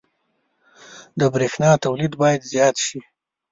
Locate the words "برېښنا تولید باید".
1.33-2.47